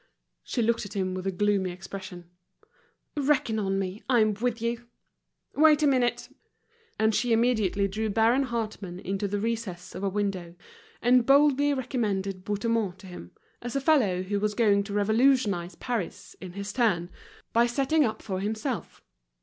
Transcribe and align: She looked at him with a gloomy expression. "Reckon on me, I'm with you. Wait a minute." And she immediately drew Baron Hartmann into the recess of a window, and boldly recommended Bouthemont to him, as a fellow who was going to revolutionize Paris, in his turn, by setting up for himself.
She 0.41 0.63
looked 0.63 0.83
at 0.83 0.95
him 0.95 1.13
with 1.13 1.27
a 1.27 1.31
gloomy 1.31 1.69
expression. 1.69 2.27
"Reckon 3.15 3.59
on 3.59 3.77
me, 3.77 4.01
I'm 4.09 4.33
with 4.33 4.59
you. 4.59 4.87
Wait 5.53 5.83
a 5.83 5.85
minute." 5.85 6.27
And 6.97 7.13
she 7.13 7.31
immediately 7.33 7.87
drew 7.87 8.09
Baron 8.09 8.47
Hartmann 8.49 8.99
into 8.99 9.27
the 9.27 9.37
recess 9.39 9.93
of 9.93 10.03
a 10.03 10.09
window, 10.09 10.55
and 11.03 11.23
boldly 11.27 11.71
recommended 11.75 12.43
Bouthemont 12.43 12.97
to 12.97 13.05
him, 13.05 13.33
as 13.61 13.75
a 13.75 13.79
fellow 13.79 14.23
who 14.23 14.39
was 14.39 14.55
going 14.55 14.83
to 14.85 14.93
revolutionize 14.93 15.75
Paris, 15.75 16.35
in 16.41 16.53
his 16.53 16.73
turn, 16.73 17.11
by 17.53 17.67
setting 17.67 18.03
up 18.03 18.23
for 18.23 18.39
himself. 18.39 19.03